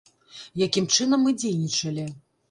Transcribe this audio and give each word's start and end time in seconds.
Якім 0.67 0.87
чынам 0.99 1.21
мы 1.25 1.33
дзейнічалі? 1.41 2.07